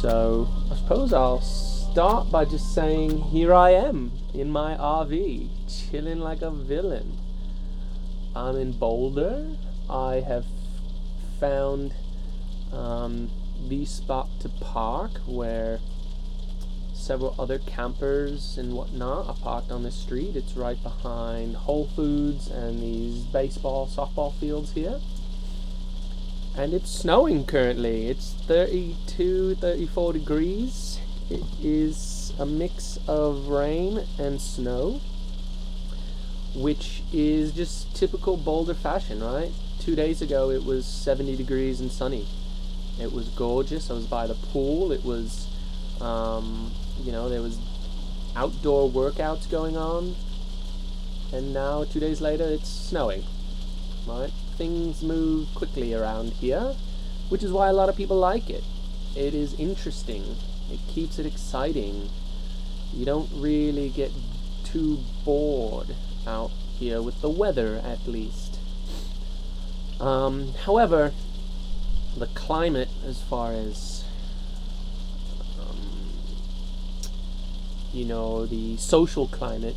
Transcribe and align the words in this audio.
So 0.00 0.48
I 0.72 0.76
suppose 0.76 1.12
I'll 1.12 1.42
start 1.42 2.30
by 2.30 2.46
just 2.46 2.74
saying 2.74 3.20
here 3.20 3.52
I 3.52 3.72
am 3.72 4.12
in 4.32 4.50
my 4.50 4.74
RV, 4.74 5.50
chilling 5.68 6.20
like 6.20 6.40
a 6.40 6.50
villain. 6.50 7.18
I'm 8.34 8.56
in 8.56 8.72
Boulder. 8.72 9.46
I 9.90 10.24
have 10.26 10.46
found 11.38 11.92
um, 12.72 13.30
the 13.68 13.84
spot 13.84 14.30
to 14.40 14.48
park 14.48 15.10
where 15.26 15.80
several 16.94 17.34
other 17.38 17.58
campers 17.58 18.56
and 18.56 18.72
whatnot 18.72 19.26
are 19.26 19.34
parked 19.34 19.70
on 19.70 19.82
the 19.82 19.92
street. 19.92 20.34
It's 20.34 20.54
right 20.54 20.82
behind 20.82 21.56
Whole 21.56 21.88
Foods 21.88 22.48
and 22.48 22.80
these 22.80 23.24
baseball, 23.24 23.86
softball 23.86 24.32
fields 24.32 24.72
here. 24.72 24.98
And 26.56 26.74
it's 26.74 26.90
snowing 26.90 27.46
currently. 27.46 28.08
It's 28.08 28.32
32, 28.46 29.56
34 29.56 30.12
degrees. 30.12 31.00
It 31.30 31.44
is 31.62 32.32
a 32.38 32.46
mix 32.46 32.98
of 33.06 33.48
rain 33.48 34.04
and 34.18 34.40
snow, 34.40 35.00
which 36.54 37.02
is 37.12 37.52
just 37.52 37.94
typical 37.94 38.36
Boulder 38.36 38.74
fashion, 38.74 39.22
right? 39.22 39.52
Two 39.78 39.94
days 39.94 40.20
ago 40.20 40.50
it 40.50 40.64
was 40.64 40.84
70 40.86 41.36
degrees 41.36 41.80
and 41.80 41.90
sunny. 41.90 42.26
It 43.00 43.12
was 43.12 43.28
gorgeous. 43.28 43.90
I 43.90 43.94
was 43.94 44.06
by 44.06 44.26
the 44.26 44.34
pool. 44.34 44.92
It 44.92 45.04
was, 45.04 45.48
um, 46.00 46.72
you 47.02 47.12
know, 47.12 47.28
there 47.28 47.40
was 47.40 47.58
outdoor 48.36 48.90
workouts 48.90 49.50
going 49.50 49.76
on. 49.76 50.16
And 51.32 51.54
now, 51.54 51.84
two 51.84 52.00
days 52.00 52.20
later, 52.20 52.44
it's 52.44 52.68
snowing. 52.68 53.24
Right? 54.06 54.32
Things 54.60 55.02
move 55.02 55.48
quickly 55.54 55.94
around 55.94 56.32
here, 56.34 56.74
which 57.30 57.42
is 57.42 57.50
why 57.50 57.70
a 57.70 57.72
lot 57.72 57.88
of 57.88 57.96
people 57.96 58.18
like 58.18 58.50
it. 58.50 58.62
It 59.16 59.32
is 59.32 59.58
interesting. 59.58 60.36
It 60.70 60.80
keeps 60.86 61.18
it 61.18 61.24
exciting. 61.24 62.10
You 62.92 63.06
don't 63.06 63.30
really 63.32 63.88
get 63.88 64.12
too 64.62 64.98
bored 65.24 65.96
out 66.26 66.50
here 66.78 67.00
with 67.00 67.22
the 67.22 67.30
weather, 67.30 67.80
at 67.82 68.06
least. 68.06 68.58
Um, 69.98 70.52
however, 70.66 71.12
the 72.14 72.26
climate 72.26 72.90
as 73.06 73.22
far 73.22 73.54
as 73.54 74.04
um, 75.58 76.10
you 77.94 78.04
know 78.04 78.44
the 78.44 78.76
social 78.76 79.26
climate 79.26 79.76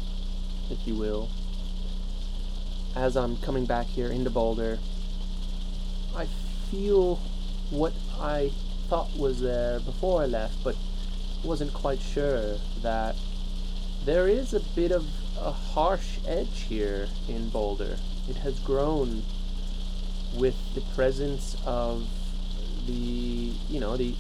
if 0.70 0.86
you 0.86 0.95
will 0.95 1.30
as 2.95 3.16
i'm 3.16 3.38
coming 3.38 3.66
back 3.66 3.86
here 3.86 4.08
into 4.08 4.30
boulder 4.30 4.77
i 6.16 6.25
feel 6.69 7.16
what 7.69 7.94
i 8.19 8.52
thought 8.89 9.09
was 9.17 9.41
there 9.41 9.80
before 9.80 10.22
i 10.22 10.25
left 10.25 10.63
but 10.63 10.75
wasn't 11.44 11.73
quite 11.73 11.99
sure 11.99 12.58
that 12.81 13.16
there 14.05 14.27
is 14.27 14.53
a 14.53 14.59
bit 14.75 14.91
of 14.91 15.05
a 15.39 15.52
harsh 15.52 16.19
edge 16.27 16.61
here 16.61 17.08
in 17.27 17.49
boulder 17.49 17.97
it 18.30 18.38
has 18.38 18.59
grown 18.59 19.23
with 20.36 20.55
the 20.73 20.81
presence 20.95 21.55
of 21.66 22.08
the 22.86 23.53
you 23.69 23.80
know 23.80 23.98
the 23.98 24.15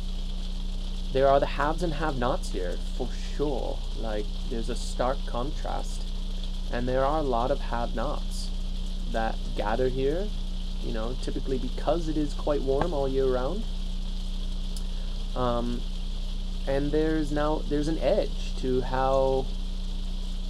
there 1.13 1.27
are 1.27 1.39
the 1.39 1.45
haves 1.45 1.83
and 1.83 1.93
have-nots 1.93 2.49
here 2.49 2.75
for 2.97 3.07
sure. 3.35 3.77
Like 3.99 4.25
there's 4.49 4.69
a 4.69 4.75
stark 4.75 5.19
contrast, 5.27 6.01
and 6.71 6.87
there 6.87 7.05
are 7.05 7.19
a 7.19 7.23
lot 7.23 7.51
of 7.51 7.59
have-nots 7.59 8.49
that 9.13 9.35
gather 9.55 9.87
here. 9.87 10.27
You 10.83 10.93
know, 10.93 11.15
typically 11.21 11.57
because 11.57 12.09
it 12.09 12.17
is 12.17 12.33
quite 12.33 12.61
warm 12.61 12.93
all 12.93 13.07
year 13.07 13.25
round. 13.25 13.63
Um, 15.35 15.81
and 16.67 16.91
there's 16.91 17.31
now 17.31 17.61
there's 17.69 17.87
an 17.87 17.99
edge 17.99 18.55
to 18.57 18.81
how 18.81 19.45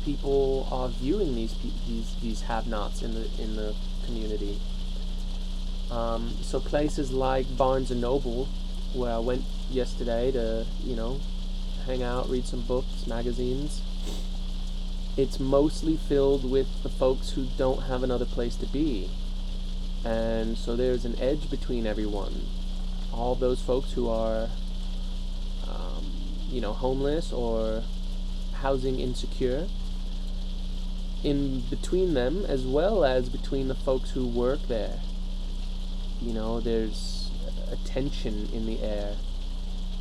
people 0.03 0.67
are 0.71 0.89
viewing 0.89 1.35
these 1.35 1.55
these 1.87 2.15
these 2.21 2.41
have-nots 2.41 3.01
in 3.01 3.13
the 3.13 3.29
in 3.39 3.55
the 3.55 3.75
community. 4.05 4.59
Um, 5.91 6.33
so 6.41 6.59
places 6.59 7.11
like 7.11 7.55
Barnes 7.55 7.91
and 7.91 8.01
Noble, 8.01 8.47
where 8.93 9.13
I 9.13 9.19
went 9.19 9.43
yesterday 9.69 10.31
to, 10.31 10.65
you 10.83 10.95
know, 10.95 11.19
hang 11.85 12.01
out, 12.01 12.29
read 12.29 12.45
some 12.45 12.61
books, 12.61 13.05
magazines. 13.05 13.81
It's 15.15 15.39
mostly 15.39 15.97
filled 15.97 16.49
with 16.49 16.83
the 16.83 16.89
folks 16.89 17.31
who 17.31 17.47
don't 17.57 17.83
have 17.83 18.03
another 18.03 18.25
place 18.25 18.55
to 18.57 18.65
be. 18.65 19.09
And 20.03 20.57
so 20.57 20.75
there's 20.75 21.05
an 21.05 21.19
edge 21.19 21.49
between 21.49 21.85
everyone. 21.85 22.47
All 23.13 23.35
those 23.35 23.61
folks 23.61 23.91
who 23.93 24.09
are, 24.09 24.49
um, 25.67 26.11
you 26.49 26.59
know, 26.61 26.73
homeless 26.73 27.31
or 27.31 27.83
housing 28.55 28.99
insecure. 28.99 29.67
In 31.23 31.61
between 31.69 32.15
them, 32.15 32.45
as 32.45 32.65
well 32.65 33.05
as 33.05 33.29
between 33.29 33.67
the 33.69 33.75
folks 33.75 34.11
who 34.11 34.27
work 34.27 34.67
there 34.67 34.99
you 36.23 36.33
know, 36.33 36.61
there's 36.61 37.29
a 37.69 37.75
tension 37.87 38.47
in 38.53 38.65
the 38.65 38.81
air 38.81 39.15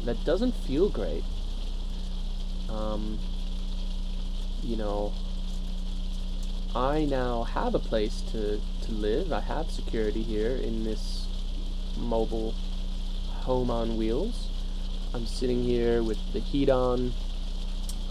that 0.04 0.24
doesn't 0.24 0.52
feel 0.52 0.88
great. 0.88 1.24
Um, 2.68 3.18
you 4.62 4.76
know, 4.76 5.12
I 6.74 7.04
now 7.04 7.42
have 7.44 7.74
a 7.74 7.78
place 7.78 8.22
to, 8.32 8.60
to 8.82 8.92
live. 8.92 9.32
I 9.32 9.40
have 9.40 9.70
security 9.70 10.22
here 10.22 10.56
in 10.56 10.84
this 10.84 11.26
mobile 11.98 12.54
home 13.42 13.70
on 13.70 13.96
wheels. 13.96 14.48
I'm 15.12 15.26
sitting 15.26 15.62
here 15.62 16.02
with 16.02 16.18
the 16.32 16.40
heat 16.40 16.70
on. 16.70 17.12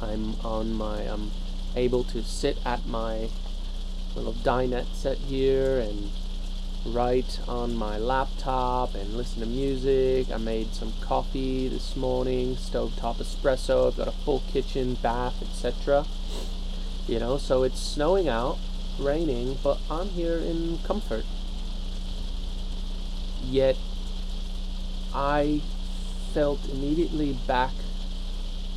I'm 0.02 0.36
on 0.42 0.74
my 0.74 1.02
I'm 1.02 1.32
able 1.76 2.04
to 2.06 2.22
sit 2.22 2.58
at 2.66 2.86
my 2.86 3.30
little 4.16 4.34
dinette 4.34 4.94
set 4.94 5.18
here 5.18 5.80
and 5.80 6.12
write 6.86 7.40
on 7.48 7.76
my 7.76 7.98
laptop 7.98 8.96
and 8.96 9.14
listen 9.16 9.42
to 9.42 9.46
music. 9.46 10.32
I 10.32 10.38
made 10.38 10.74
some 10.74 10.94
coffee 11.02 11.68
this 11.68 11.96
morning, 11.96 12.56
stovetop 12.56 13.18
espresso. 13.18 13.88
I've 13.88 13.98
got 13.98 14.08
a 14.08 14.12
full 14.12 14.44
kitchen, 14.52 14.96
bath, 14.96 15.42
etc. 15.42 16.06
You 17.08 17.20
know, 17.20 17.38
so 17.38 17.64
it's 17.64 17.80
snowing 17.80 18.28
out, 18.28 18.58
raining, 19.00 19.58
but 19.64 19.80
I'm 19.90 20.10
here 20.10 20.38
in 20.38 20.80
comfort. 20.80 21.26
Yet 23.44 23.78
I 25.14 25.62
felt 26.34 26.68
immediately 26.70 27.34
back 27.34 27.74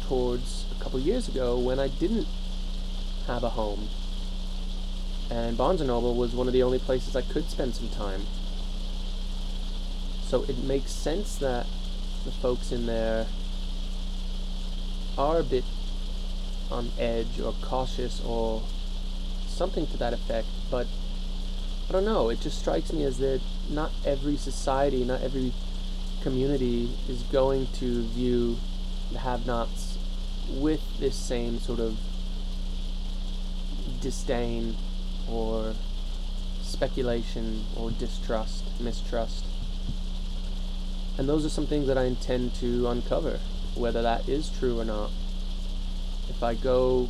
towards 0.07 0.67
a 0.77 0.83
couple 0.83 0.99
years 0.99 1.29
ago 1.29 1.59
when 1.59 1.79
I 1.79 1.89
didn't 1.89 2.27
have 3.27 3.43
a 3.43 3.51
home 3.51 3.89
and 5.31 5.57
Barnes 5.57 5.81
& 5.81 5.83
Noble 5.83 6.15
was 6.15 6.35
one 6.35 6.47
of 6.47 6.53
the 6.53 6.63
only 6.63 6.79
places 6.79 7.17
I 7.17 7.23
could 7.23 7.49
spend 7.49 7.75
some 7.75 7.89
time. 7.89 8.27
So 10.27 10.43
it 10.45 10.59
makes 10.65 10.91
sense 10.91 11.37
that 11.37 11.67
the 12.25 12.31
folks 12.31 12.73
in 12.73 12.87
there 12.87 13.27
are 15.17 15.39
a 15.39 15.43
bit 15.45 15.65
on 16.71 16.91
edge 16.99 17.41
or 17.41 17.53
cautious 17.63 18.21
or 18.25 18.63
something 19.47 19.87
to 19.87 19.97
that 19.99 20.13
effect, 20.13 20.49
but 20.71 20.87
I 21.89 21.93
don't 21.93 22.05
know, 22.05 22.31
it 22.31 22.41
just 22.41 22.59
strikes 22.59 22.93
me 22.93 23.05
as 23.05 23.19
that 23.19 23.41
not 23.71 23.93
every 24.05 24.37
society, 24.37 25.05
not 25.05 25.21
every 25.21 25.53
community 26.23 26.91
is 27.09 27.23
going 27.25 27.69
to 27.75 28.03
view 28.05 28.57
the 29.13 29.19
have-nots 29.19 29.99
with 30.51 30.99
this 30.99 31.15
same 31.15 31.59
sort 31.61 31.81
of 31.81 31.99
disdain 34.01 34.77
or 35.31 35.75
speculation 36.63 37.65
or 37.77 37.91
distrust, 37.91 38.65
mistrust. 38.81 39.45
And 41.17 41.29
those 41.29 41.45
are 41.45 41.49
some 41.49 41.67
things 41.67 41.87
that 41.87 41.97
I 41.97 42.05
intend 42.05 42.55
to 42.57 42.89
uncover, 42.89 43.39
whether 43.75 44.03
that 44.03 44.29
is 44.29 44.51
true 44.51 44.81
or 44.81 44.85
not. 44.85 45.11
If 46.29 46.43
I 46.43 46.55
go 46.55 47.09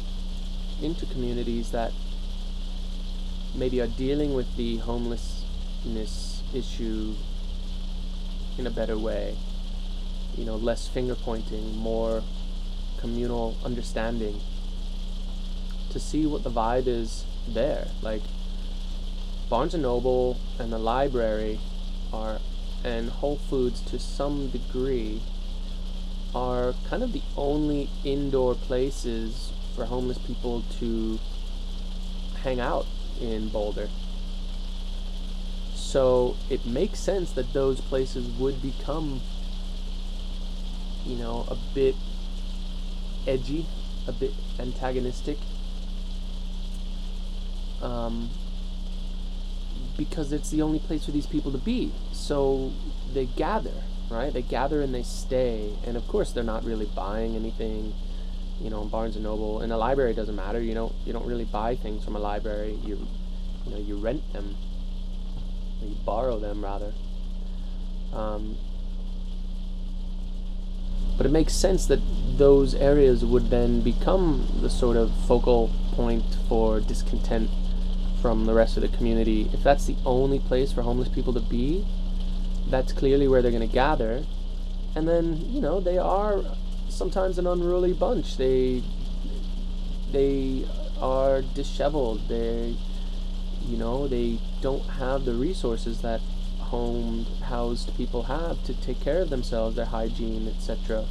into 0.82 1.06
communities 1.06 1.70
that 1.70 1.93
maybe 3.55 3.81
are 3.81 3.87
dealing 3.87 4.34
with 4.34 4.56
the 4.56 4.78
homelessness 4.78 6.43
issue 6.52 7.14
in 8.58 8.66
a 8.66 8.70
better 8.70 8.99
way, 8.99 9.37
you 10.37 10.44
know, 10.44 10.56
less 10.56 10.88
finger 10.88 11.14
pointing, 11.14 11.76
more 11.76 12.22
communal 12.99 13.56
understanding, 13.64 14.40
to 15.90 16.00
see 16.00 16.26
what 16.26 16.43
the 16.43 16.50
vibe 16.50 16.87
is 16.87 17.25
there. 17.49 17.88
Like 18.02 18.23
Barnes 19.49 19.75
and 19.75 19.82
Noble 19.82 20.38
and 20.58 20.73
the 20.73 20.79
library 20.79 21.58
are 22.12 22.38
and 22.85 23.11
Whole 23.11 23.37
Foods 23.37 23.81
to 23.82 23.99
some 23.99 24.49
degree 24.49 25.23
are 26.35 26.75
kind 26.88 27.02
of 27.02 27.12
the 27.12 27.23
only 27.37 27.88
indoor 28.05 28.55
places 28.55 29.52
for 29.75 29.87
homeless 29.87 30.19
people 30.19 30.62
to 30.79 31.19
hang 32.43 32.61
out 32.61 32.87
in 33.20 33.49
Boulder. 33.49 33.88
So 35.75 36.37
it 36.50 36.67
makes 36.67 36.99
sense 36.99 37.32
that 37.32 37.52
those 37.52 37.81
places 37.81 38.26
would 38.38 38.61
become 38.61 39.20
you 41.05 41.17
know, 41.17 41.47
a 41.49 41.56
bit 41.75 41.94
edgy, 43.26 43.67
a 44.06 44.12
bit 44.12 44.32
antagonistic. 44.58 45.38
Um, 47.84 48.31
because 49.96 50.32
it's 50.32 50.50
the 50.50 50.62
only 50.62 50.78
place 50.78 51.04
for 51.04 51.10
these 51.10 51.26
people 51.26 51.52
to 51.52 51.58
be. 51.58 51.92
So 52.12 52.72
they 53.12 53.26
gather, 53.26 53.84
right? 54.10 54.32
They 54.32 54.42
gather 54.42 54.81
and 54.81 54.94
they 54.94 55.02
stay. 55.02 55.75
And 55.86 55.96
of 55.96 56.06
course, 56.08 56.32
they're 56.32 56.42
not 56.42 56.64
really 56.64 56.86
buying 56.86 57.36
anything. 57.36 57.92
You 58.60 58.70
know, 58.70 58.82
in 58.82 58.88
Barnes 58.88 59.16
and 59.16 59.25
Noble, 59.25 59.62
in 59.62 59.70
a 59.70 59.76
library, 59.76 60.14
doesn't 60.14 60.34
matter. 60.34 60.60
You 60.60 60.75
don't 60.75 60.94
you 61.04 61.12
don't 61.12 61.26
really 61.26 61.44
buy 61.44 61.76
things 61.76 62.04
from 62.04 62.16
a 62.16 62.20
library. 62.20 62.78
You 62.84 63.06
you 63.66 63.72
know 63.72 63.78
you 63.78 63.96
rent 63.96 64.32
them. 64.32 64.56
Or 65.82 65.88
you 65.88 65.96
borrow 66.04 66.38
them 66.38 66.64
rather. 66.64 66.92
Um, 68.12 68.56
but 71.16 71.26
it 71.26 71.30
makes 71.30 71.52
sense 71.52 71.87
that 71.87 72.00
those 72.38 72.75
areas 72.75 73.25
would 73.25 73.50
then 73.50 73.80
become 73.80 74.48
the 74.60 74.70
sort 74.70 74.96
of 74.96 75.12
focal 75.26 75.70
point 75.92 76.25
for 76.48 76.80
discontent 76.80 77.50
from 78.25 78.47
the 78.47 78.55
rest 78.55 78.79
of 78.79 78.81
the 78.82 78.88
community. 78.88 79.50
If 79.53 79.62
that's 79.62 79.85
the 79.85 79.97
only 80.06 80.38
place 80.38 80.73
for 80.73 80.81
homeless 80.81 81.11
people 81.11 81.35
to 81.35 81.41
be, 81.41 81.85
that's 82.71 82.91
clearly 82.91 83.29
where 83.29 83.43
they're 83.43 83.50
going 83.50 83.69
to 83.69 83.75
gather. 83.75 84.25
And 84.97 85.06
then, 85.06 85.44
you 85.50 85.61
know, 85.61 85.79
they 85.79 85.99
are 85.99 86.41
sometimes 86.88 87.37
an 87.37 87.47
unruly 87.47 87.93
bunch. 87.93 88.38
They 88.38 88.82
they 90.11 90.67
are 91.03 91.43
disheveled. 91.43 92.26
They 92.29 92.79
you 93.67 93.76
know, 93.76 94.09
they 94.09 94.38
don't 94.62 94.87
have 95.05 95.26
the 95.26 95.35
resources 95.35 96.00
that 96.00 96.23
homed, 96.73 97.26
housed 97.43 97.94
people 97.94 98.23
have 98.23 98.65
to 98.65 98.73
take 98.73 99.00
care 99.03 99.21
of 99.21 99.29
themselves, 99.29 99.76
their 99.76 99.85
hygiene, 99.85 100.49
etc. 100.49 101.05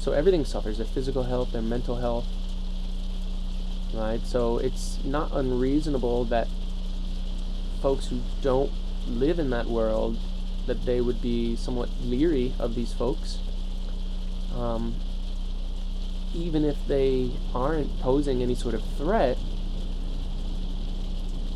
So 0.00 0.10
everything 0.10 0.44
suffers 0.44 0.78
their 0.78 0.86
physical 0.88 1.22
health, 1.22 1.52
their 1.52 1.62
mental 1.62 1.98
health. 1.98 2.26
Right? 3.94 4.24
So 4.24 4.58
it's 4.58 5.02
not 5.04 5.30
unreasonable 5.32 6.24
that 6.26 6.48
folks 7.80 8.06
who 8.06 8.20
don't 8.42 8.72
live 9.06 9.38
in 9.38 9.50
that 9.50 9.66
world 9.66 10.18
that 10.66 10.84
they 10.84 11.00
would 11.00 11.20
be 11.20 11.56
somewhat 11.56 11.88
leery 12.02 12.52
of 12.58 12.74
these 12.74 12.92
folks. 12.92 13.38
Um, 14.54 14.94
even 16.34 16.64
if 16.64 16.76
they 16.86 17.32
aren't 17.54 18.00
posing 18.00 18.42
any 18.42 18.54
sort 18.54 18.74
of 18.74 18.82
threat, 18.96 19.36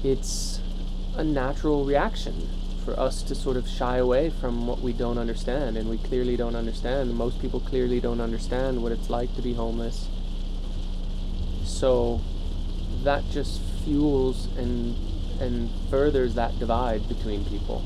it's 0.02 0.60
a 1.16 1.22
natural 1.22 1.84
reaction 1.84 2.48
for 2.84 2.98
us 2.98 3.22
to 3.22 3.34
sort 3.34 3.56
of 3.56 3.68
shy 3.68 3.96
away 3.96 4.30
from 4.30 4.66
what 4.66 4.80
we 4.80 4.92
don't 4.92 5.16
understand, 5.16 5.76
and 5.76 5.88
we 5.88 5.96
clearly 5.98 6.36
don't 6.36 6.56
understand. 6.56 7.14
Most 7.14 7.40
people 7.40 7.60
clearly 7.60 8.00
don't 8.00 8.20
understand 8.20 8.82
what 8.82 8.92
it's 8.92 9.08
like 9.08 9.34
to 9.36 9.42
be 9.42 9.54
homeless. 9.54 10.08
So 11.84 12.22
that 13.02 13.28
just 13.30 13.60
fuels 13.84 14.46
and 14.56 14.96
and 15.38 15.68
furthers 15.90 16.34
that 16.34 16.58
divide 16.58 17.06
between 17.08 17.44
people, 17.44 17.84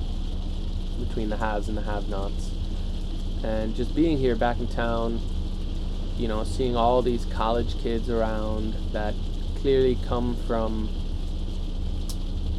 between 1.00 1.30
the 1.30 1.36
haves 1.36 1.66
and 1.68 1.76
the 1.76 1.82
have-nots. 1.82 2.52
And 3.42 3.74
just 3.74 3.96
being 3.96 4.16
here 4.16 4.36
back 4.36 4.60
in 4.60 4.68
town, 4.68 5.20
you 6.16 6.28
know, 6.28 6.44
seeing 6.44 6.76
all 6.76 7.02
these 7.02 7.24
college 7.24 7.76
kids 7.80 8.08
around 8.08 8.74
that 8.92 9.16
clearly 9.56 9.98
come 10.06 10.36
from 10.46 10.88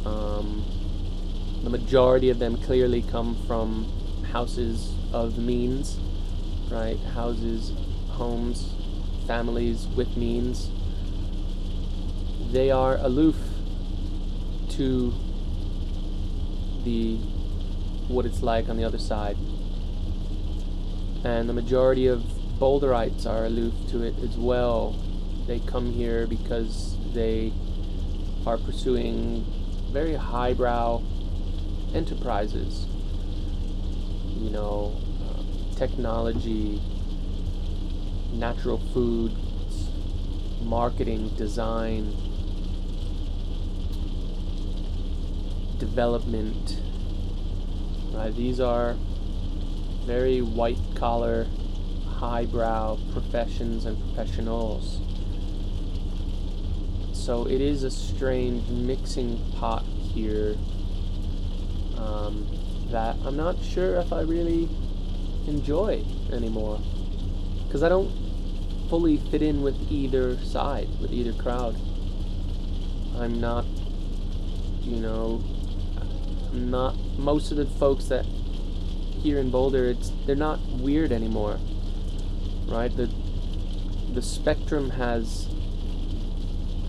um, 0.04 0.62
the 1.64 1.70
majority 1.70 2.28
of 2.28 2.38
them 2.38 2.58
clearly 2.58 3.00
come 3.00 3.34
from 3.46 3.90
houses 4.30 4.92
of 5.10 5.38
means, 5.38 5.98
right? 6.70 6.98
Houses, 7.14 7.72
homes, 8.10 8.74
families 9.26 9.86
with 9.96 10.18
means. 10.18 10.70
They 12.52 12.72
are 12.72 12.96
aloof 12.96 13.36
to 14.70 15.14
the 16.82 17.16
what 18.08 18.26
it's 18.26 18.42
like 18.42 18.68
on 18.68 18.76
the 18.76 18.82
other 18.82 18.98
side. 18.98 19.36
And 21.22 21.48
the 21.48 21.52
majority 21.52 22.08
of 22.08 22.24
Boulderites 22.58 23.24
are 23.24 23.44
aloof 23.44 23.72
to 23.90 24.02
it 24.02 24.18
as 24.18 24.36
well. 24.36 24.96
They 25.46 25.60
come 25.60 25.92
here 25.92 26.26
because 26.26 26.96
they 27.14 27.52
are 28.44 28.58
pursuing 28.58 29.46
very 29.92 30.14
highbrow 30.14 31.02
enterprises. 31.94 32.86
You 34.36 34.50
know, 34.50 35.00
uh, 35.22 35.76
technology, 35.76 36.82
natural 38.32 38.78
foods, 38.92 39.36
marketing, 40.64 41.28
design, 41.36 42.29
development. 45.80 46.78
Right? 48.12 48.34
These 48.34 48.60
are 48.60 48.94
very 50.04 50.42
white 50.42 50.78
collar, 50.94 51.46
highbrow 52.06 52.98
professions 53.12 53.86
and 53.86 53.98
professionals. 53.98 55.00
So 57.12 57.46
it 57.46 57.60
is 57.60 57.82
a 57.82 57.90
strange 57.90 58.68
mixing 58.68 59.38
pot 59.52 59.82
here 59.82 60.56
um, 61.96 62.46
that 62.90 63.16
I'm 63.24 63.36
not 63.36 63.62
sure 63.62 63.96
if 63.96 64.12
I 64.12 64.22
really 64.22 64.68
enjoy 65.46 66.04
anymore. 66.32 66.80
Because 67.66 67.82
I 67.82 67.88
don't 67.88 68.10
fully 68.88 69.16
fit 69.16 69.42
in 69.42 69.62
with 69.62 69.76
either 69.90 70.36
side, 70.38 70.88
with 71.00 71.12
either 71.12 71.32
crowd. 71.40 71.76
I'm 73.16 73.40
not, 73.40 73.64
you 74.80 74.96
know, 74.96 75.42
not 76.52 76.96
most 77.18 77.50
of 77.50 77.56
the 77.56 77.66
folks 77.66 78.06
that 78.06 78.24
here 79.22 79.38
in 79.38 79.50
Boulder, 79.50 79.86
it's 79.86 80.12
they're 80.26 80.36
not 80.36 80.60
weird 80.72 81.12
anymore, 81.12 81.58
right? 82.66 82.94
The 82.94 83.10
the 84.14 84.22
spectrum 84.22 84.90
has 84.90 85.48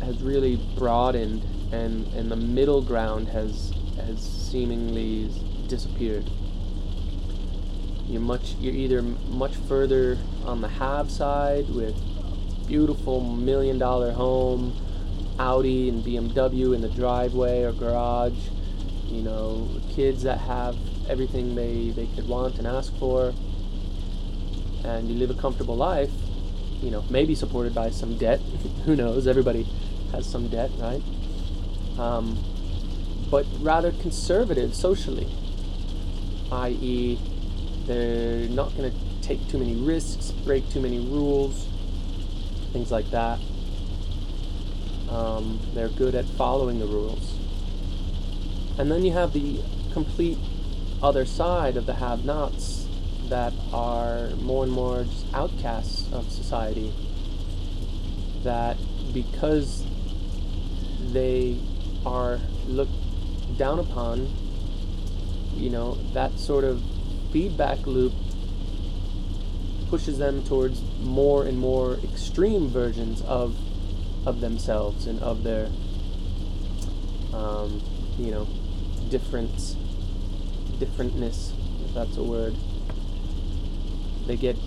has 0.02 0.22
really 0.22 0.58
broadened, 0.78 1.44
and 1.74 2.08
and 2.14 2.32
the 2.32 2.36
middle 2.36 2.82
ground 2.82 3.28
has 3.30 3.74
has 3.98 4.22
seemingly 4.22 5.32
disappeared. 5.68 6.30
You're 8.08 8.22
much 8.22 8.56
you're 8.60 8.74
either 8.74 9.02
much 9.02 9.56
further 9.56 10.18
on 10.46 10.62
the 10.62 10.68
have 10.68 11.12
side 11.12 11.70
with 11.70 11.96
beautiful 12.68 13.22
million 13.22 13.78
dollar 13.78 14.12
home, 14.12 14.76
Audi 15.40 15.90
and 15.90 16.04
BMW 16.04 16.74
in 16.74 16.82
the 16.82 16.90
driveway 16.90 17.64
or 17.64 17.74
garage, 17.74 18.50
you 19.12 19.22
know, 19.22 19.68
kids 19.94 20.24
that 20.24 20.40
have 20.40 20.78
everything 21.10 21.54
they, 21.54 21.90
they 21.90 22.08
could 22.16 22.28
want 22.28 22.58
and 22.58 22.66
ask 22.66 22.96
for, 22.98 23.34
and 24.86 25.10
you 25.10 25.16
live 25.16 25.30
a 25.30 25.40
comfortable 25.40 25.76
life, 25.76 26.12
you 26.82 26.90
know, 26.90 27.04
maybe 27.10 27.36
supported 27.36 27.76
by 27.76 27.90
some 27.90 28.18
debt. 28.18 28.40
Who 28.86 28.96
knows? 28.96 29.28
Everybody 29.28 29.64
has 30.12 30.26
some 30.26 30.48
debt, 30.48 30.72
right? 30.80 31.02
Um, 32.00 32.38
but 33.30 33.46
rather 33.60 33.92
conservative 33.92 34.74
socially, 34.74 35.28
i.e., 36.52 37.20
they're 37.86 38.48
not 38.50 38.76
going 38.78 38.92
to 38.92 38.98
take 39.22 39.46
too 39.48 39.58
many 39.58 39.76
risks, 39.76 40.32
break 40.32 40.70
too 40.70 40.82
many 40.82 41.00
rules, 41.00 41.68
things 42.72 42.92
like 42.92 43.10
that. 43.12 43.40
Um, 45.10 45.60
they're 45.74 45.90
good 45.90 46.16
at 46.16 46.26
following 46.26 46.80
the 46.80 46.86
rules. 46.86 47.41
And 48.82 48.92
then 48.92 49.06
you 49.06 49.12
have 49.12 49.32
the 49.32 49.62
complete 49.94 50.40
other 51.04 51.24
side 51.24 51.78
of 51.78 51.86
the 51.86 51.94
have 51.94 52.26
nots 52.26 52.88
that 53.30 53.54
are 53.72 54.30
more 54.38 54.64
and 54.64 54.74
more 54.74 55.04
just 55.04 55.32
outcasts 55.36 56.12
of 56.12 56.32
society. 56.32 56.92
That 58.42 58.78
because 59.14 59.86
they 61.12 61.60
are 62.08 62.40
looked 62.66 63.56
down 63.56 63.78
upon, 63.78 64.34
you 65.54 65.70
know, 65.70 65.94
that 66.14 66.40
sort 66.40 66.64
of 66.64 66.82
feedback 67.32 67.86
loop 67.86 68.14
pushes 69.92 70.18
them 70.18 70.44
towards 70.44 70.82
more 71.02 71.46
and 71.46 71.60
more 71.60 72.00
extreme 72.04 72.68
versions 72.68 73.22
of 73.22 73.56
of 74.26 74.42
themselves 74.42 75.06
and 75.06 75.22
of 75.22 75.44
their 75.44 75.68
um, 77.32 77.80
you 78.18 78.32
know 78.32 78.48
differentness 79.12 79.76
if 81.86 81.94
that's 81.94 82.18
a 82.18 82.24
word 82.24 82.56
they 84.28 84.36
get 84.36 84.58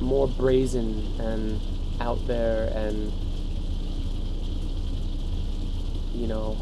more 0.00 0.26
brazen 0.26 1.04
and 1.20 1.60
out 2.00 2.18
there 2.26 2.72
and 2.74 3.12
you 6.14 6.26
know 6.26 6.56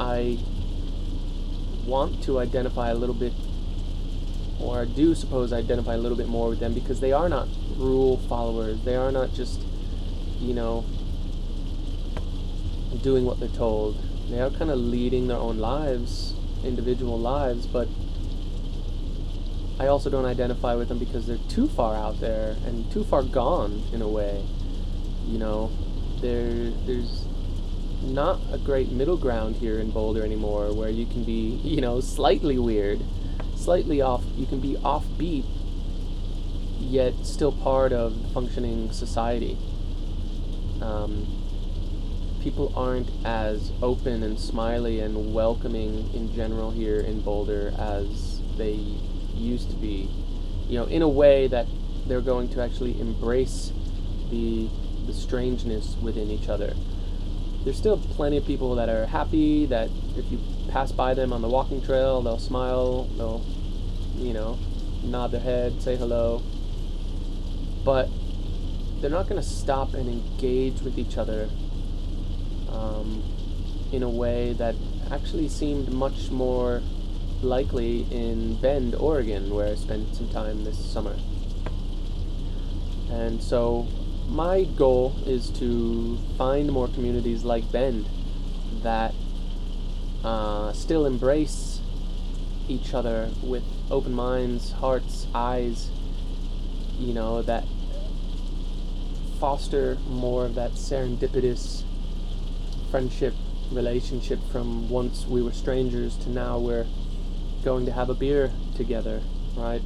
I 0.00 0.38
want 1.86 2.22
to 2.24 2.38
identify 2.38 2.90
a 2.90 2.94
little 2.94 3.14
bit 3.14 3.32
or 4.60 4.80
I 4.80 4.84
do 4.84 5.14
suppose 5.14 5.52
identify 5.52 5.94
a 5.94 5.98
little 5.98 6.16
bit 6.16 6.28
more 6.28 6.48
with 6.48 6.60
them 6.60 6.74
because 6.74 7.00
they 7.00 7.12
are 7.12 7.28
not 7.28 7.48
rule 7.76 8.18
followers. 8.28 8.80
They 8.84 8.96
are 8.96 9.12
not 9.12 9.32
just, 9.32 9.60
you 10.40 10.54
know, 10.54 10.84
doing 13.02 13.24
what 13.24 13.38
they're 13.38 13.48
told. 13.48 13.96
They 14.28 14.40
are 14.40 14.50
kind 14.50 14.70
of 14.70 14.78
leading 14.78 15.28
their 15.28 15.38
own 15.38 15.58
lives, 15.58 16.34
individual 16.62 17.18
lives, 17.18 17.66
but 17.66 17.88
I 19.80 19.86
also 19.86 20.10
don't 20.10 20.26
identify 20.26 20.74
with 20.74 20.88
them 20.88 20.98
because 20.98 21.26
they're 21.26 21.38
too 21.48 21.68
far 21.68 21.94
out 21.94 22.20
there 22.20 22.56
and 22.66 22.90
too 22.92 23.04
far 23.04 23.22
gone 23.22 23.82
in 23.92 24.02
a 24.02 24.08
way. 24.08 24.44
You 25.26 25.38
know, 25.38 25.70
there 26.20 26.70
there's 26.84 27.26
not 28.02 28.40
a 28.52 28.58
great 28.58 28.90
middle 28.90 29.16
ground 29.16 29.56
here 29.56 29.78
in 29.78 29.90
Boulder 29.90 30.24
anymore 30.24 30.74
where 30.74 30.90
you 30.90 31.06
can 31.06 31.24
be, 31.24 31.32
you 31.64 31.80
know, 31.80 32.00
slightly 32.00 32.58
weird, 32.58 33.00
slightly 33.56 34.00
off, 34.00 34.24
you 34.36 34.46
can 34.46 34.60
be 34.60 34.74
offbeat 34.76 35.44
yet 36.80 37.14
still 37.24 37.52
part 37.52 37.92
of 37.92 38.14
functioning 38.32 38.90
society. 38.92 39.58
Um, 40.80 41.26
people 42.40 42.72
aren't 42.76 43.10
as 43.24 43.72
open 43.82 44.22
and 44.22 44.38
smiley 44.38 45.00
and 45.00 45.34
welcoming 45.34 46.12
in 46.14 46.32
general 46.34 46.70
here 46.70 47.00
in 47.00 47.20
Boulder 47.20 47.72
as 47.78 48.40
they 48.56 48.74
used 49.34 49.70
to 49.70 49.76
be. 49.76 50.10
You 50.68 50.78
know, 50.78 50.84
in 50.84 51.02
a 51.02 51.08
way 51.08 51.46
that 51.48 51.66
they're 52.06 52.20
going 52.20 52.48
to 52.50 52.62
actually 52.62 53.00
embrace 53.00 53.72
the 54.30 54.68
the 55.06 55.14
strangeness 55.14 55.96
within 56.02 56.30
each 56.30 56.48
other. 56.48 56.74
There's 57.64 57.78
still 57.78 57.96
plenty 57.96 58.36
of 58.36 58.44
people 58.44 58.74
that 58.76 58.88
are 58.88 59.06
happy 59.06 59.66
that 59.66 59.88
if 60.16 60.30
you 60.30 60.38
pass 60.68 60.92
by 60.92 61.14
them 61.14 61.32
on 61.32 61.40
the 61.40 61.48
walking 61.48 61.80
trail, 61.82 62.20
they'll 62.20 62.38
smile, 62.38 63.04
they'll, 63.16 63.44
you 64.16 64.34
know, 64.34 64.58
nod 65.02 65.32
their 65.32 65.40
head, 65.40 65.80
say 65.80 65.96
hello. 65.96 66.42
But 67.84 68.10
they're 69.00 69.10
not 69.10 69.28
going 69.28 69.40
to 69.40 69.48
stop 69.48 69.94
and 69.94 70.08
engage 70.08 70.82
with 70.82 70.98
each 70.98 71.16
other 71.16 71.48
um, 72.72 73.22
in 73.92 74.02
a 74.02 74.08
way 74.08 74.52
that 74.54 74.74
actually 75.10 75.48
seemed 75.48 75.92
much 75.92 76.30
more 76.30 76.82
likely 77.42 78.06
in 78.10 78.60
Bend, 78.60 78.94
Oregon, 78.94 79.54
where 79.54 79.68
I 79.68 79.74
spent 79.74 80.14
some 80.14 80.28
time 80.28 80.64
this 80.64 80.78
summer. 80.78 81.16
And 83.10 83.42
so 83.42 83.86
my 84.28 84.64
goal 84.64 85.16
is 85.26 85.50
to 85.58 86.18
find 86.36 86.70
more 86.70 86.88
communities 86.88 87.44
like 87.44 87.70
Bend 87.72 88.06
that 88.82 89.14
uh, 90.24 90.72
still 90.72 91.06
embrace 91.06 91.80
each 92.68 92.92
other 92.92 93.30
with 93.42 93.62
open 93.90 94.12
minds, 94.12 94.72
hearts, 94.72 95.26
eyes, 95.34 95.90
you 96.98 97.14
know, 97.14 97.40
that 97.42 97.64
foster 99.40 99.96
more 100.08 100.44
of 100.44 100.54
that 100.56 100.72
serendipitous 100.72 101.84
friendship 102.90 103.34
relationship 103.70 104.38
from 104.50 104.88
once 104.88 105.26
we 105.26 105.42
were 105.42 105.52
strangers 105.52 106.16
to 106.16 106.30
now 106.30 106.58
we're 106.58 106.86
going 107.64 107.84
to 107.84 107.92
have 107.92 108.08
a 108.08 108.14
beer 108.14 108.50
together, 108.76 109.20
right? 109.56 109.82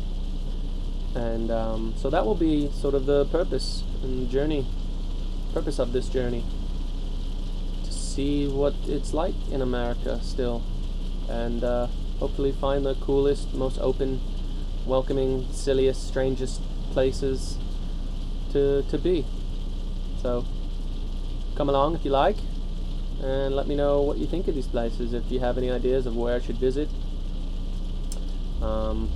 And 1.14 1.50
um, 1.50 1.94
so 1.96 2.10
that 2.10 2.24
will 2.24 2.34
be 2.34 2.70
sort 2.70 2.94
of 2.94 3.06
the 3.06 3.24
purpose 3.26 3.82
and 4.02 4.30
journey, 4.30 4.66
purpose 5.52 5.78
of 5.78 5.92
this 5.92 6.08
journey. 6.08 6.44
To 7.84 7.92
see 7.92 8.46
what 8.46 8.74
it's 8.86 9.12
like 9.12 9.34
in 9.50 9.62
America 9.62 10.20
still, 10.22 10.62
and 11.28 11.64
uh, 11.64 11.88
hopefully 12.18 12.52
find 12.52 12.86
the 12.86 12.94
coolest, 12.94 13.52
most 13.52 13.78
open, 13.78 14.20
welcoming, 14.86 15.46
silliest, 15.52 16.06
strangest 16.06 16.60
places 16.92 17.58
to 18.52 18.82
to 18.82 18.98
be. 18.98 19.24
So 20.22 20.44
come 21.56 21.68
along 21.68 21.94
if 21.96 22.04
you 22.04 22.10
like, 22.10 22.36
and 23.22 23.54
let 23.54 23.66
me 23.66 23.76
know 23.76 24.02
what 24.02 24.18
you 24.18 24.26
think 24.26 24.48
of 24.48 24.54
these 24.54 24.66
places. 24.66 25.14
If 25.14 25.30
you 25.30 25.40
have 25.40 25.56
any 25.56 25.70
ideas 25.70 26.06
of 26.06 26.16
where 26.16 26.34
I 26.34 26.40
should 26.40 26.56
visit. 26.56 26.88
Um, 28.60 29.10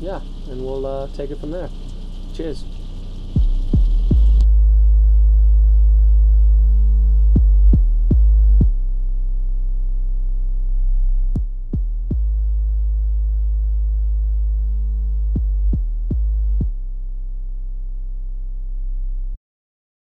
yeah, 0.00 0.20
and 0.48 0.64
we'll 0.64 0.86
uh, 0.86 1.08
take 1.08 1.30
it 1.30 1.38
from 1.38 1.50
there. 1.50 1.68
Cheers. 2.34 2.64